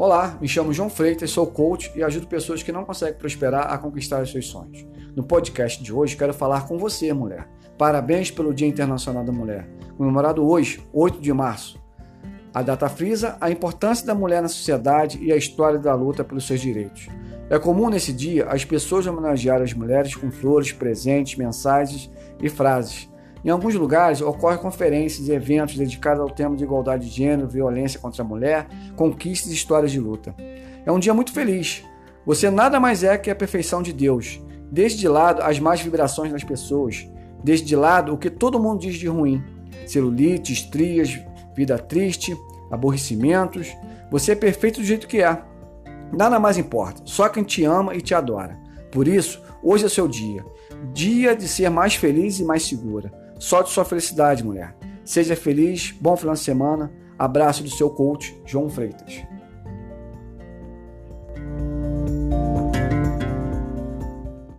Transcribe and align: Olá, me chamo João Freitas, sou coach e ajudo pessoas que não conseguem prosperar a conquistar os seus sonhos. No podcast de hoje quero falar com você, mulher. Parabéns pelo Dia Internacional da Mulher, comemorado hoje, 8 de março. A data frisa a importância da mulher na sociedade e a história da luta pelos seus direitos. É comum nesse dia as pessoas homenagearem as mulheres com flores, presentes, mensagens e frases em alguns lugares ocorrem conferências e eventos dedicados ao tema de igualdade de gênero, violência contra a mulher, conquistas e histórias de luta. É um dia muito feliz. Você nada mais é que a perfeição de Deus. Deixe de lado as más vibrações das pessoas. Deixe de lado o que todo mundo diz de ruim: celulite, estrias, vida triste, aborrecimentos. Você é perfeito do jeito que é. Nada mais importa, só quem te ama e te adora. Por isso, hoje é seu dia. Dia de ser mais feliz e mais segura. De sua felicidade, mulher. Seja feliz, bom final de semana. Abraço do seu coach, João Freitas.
Olá, 0.00 0.38
me 0.40 0.48
chamo 0.48 0.72
João 0.72 0.88
Freitas, 0.88 1.30
sou 1.30 1.46
coach 1.46 1.92
e 1.94 2.02
ajudo 2.02 2.26
pessoas 2.26 2.62
que 2.62 2.72
não 2.72 2.86
conseguem 2.86 3.18
prosperar 3.18 3.70
a 3.70 3.76
conquistar 3.76 4.22
os 4.22 4.32
seus 4.32 4.46
sonhos. 4.46 4.86
No 5.14 5.22
podcast 5.22 5.82
de 5.84 5.92
hoje 5.92 6.16
quero 6.16 6.32
falar 6.32 6.66
com 6.66 6.78
você, 6.78 7.12
mulher. 7.12 7.46
Parabéns 7.76 8.30
pelo 8.30 8.54
Dia 8.54 8.66
Internacional 8.66 9.22
da 9.22 9.30
Mulher, 9.30 9.68
comemorado 9.98 10.42
hoje, 10.42 10.82
8 10.90 11.20
de 11.20 11.30
março. 11.34 11.78
A 12.54 12.62
data 12.62 12.88
frisa 12.88 13.36
a 13.42 13.50
importância 13.50 14.06
da 14.06 14.14
mulher 14.14 14.40
na 14.40 14.48
sociedade 14.48 15.22
e 15.22 15.30
a 15.30 15.36
história 15.36 15.78
da 15.78 15.94
luta 15.94 16.24
pelos 16.24 16.46
seus 16.46 16.62
direitos. 16.62 17.06
É 17.50 17.58
comum 17.58 17.90
nesse 17.90 18.10
dia 18.10 18.46
as 18.46 18.64
pessoas 18.64 19.06
homenagearem 19.06 19.64
as 19.64 19.74
mulheres 19.74 20.14
com 20.14 20.30
flores, 20.30 20.72
presentes, 20.72 21.36
mensagens 21.36 22.10
e 22.40 22.48
frases 22.48 23.09
em 23.44 23.50
alguns 23.50 23.74
lugares 23.74 24.20
ocorrem 24.20 24.58
conferências 24.58 25.28
e 25.28 25.32
eventos 25.32 25.76
dedicados 25.76 26.20
ao 26.20 26.30
tema 26.30 26.56
de 26.56 26.64
igualdade 26.64 27.08
de 27.08 27.14
gênero, 27.14 27.48
violência 27.48 27.98
contra 27.98 28.22
a 28.22 28.26
mulher, 28.26 28.66
conquistas 28.96 29.50
e 29.50 29.54
histórias 29.54 29.90
de 29.90 29.98
luta. 29.98 30.34
É 30.84 30.92
um 30.92 30.98
dia 30.98 31.14
muito 31.14 31.32
feliz. 31.32 31.82
Você 32.26 32.50
nada 32.50 32.78
mais 32.78 33.02
é 33.02 33.16
que 33.16 33.30
a 33.30 33.34
perfeição 33.34 33.82
de 33.82 33.92
Deus. 33.92 34.40
Deixe 34.70 34.96
de 34.96 35.08
lado 35.08 35.42
as 35.42 35.58
más 35.58 35.80
vibrações 35.80 36.30
das 36.32 36.44
pessoas. 36.44 37.08
Deixe 37.42 37.64
de 37.64 37.74
lado 37.74 38.12
o 38.12 38.18
que 38.18 38.30
todo 38.30 38.60
mundo 38.60 38.80
diz 38.80 38.96
de 38.96 39.08
ruim: 39.08 39.42
celulite, 39.86 40.52
estrias, 40.52 41.18
vida 41.56 41.78
triste, 41.78 42.36
aborrecimentos. 42.70 43.74
Você 44.10 44.32
é 44.32 44.36
perfeito 44.36 44.80
do 44.80 44.86
jeito 44.86 45.08
que 45.08 45.22
é. 45.22 45.42
Nada 46.12 46.38
mais 46.38 46.58
importa, 46.58 47.02
só 47.04 47.28
quem 47.28 47.44
te 47.44 47.64
ama 47.64 47.94
e 47.94 48.00
te 48.00 48.14
adora. 48.14 48.58
Por 48.90 49.06
isso, 49.06 49.40
hoje 49.62 49.86
é 49.86 49.88
seu 49.88 50.08
dia. 50.08 50.44
Dia 50.92 51.36
de 51.36 51.46
ser 51.46 51.70
mais 51.70 51.94
feliz 51.94 52.40
e 52.40 52.44
mais 52.44 52.64
segura. 52.64 53.12
De 53.40 53.70
sua 53.70 53.86
felicidade, 53.86 54.44
mulher. 54.44 54.76
Seja 55.02 55.34
feliz, 55.34 55.92
bom 55.98 56.14
final 56.14 56.34
de 56.34 56.40
semana. 56.40 56.92
Abraço 57.18 57.62
do 57.62 57.70
seu 57.70 57.88
coach, 57.88 58.38
João 58.44 58.68
Freitas. 58.68 59.22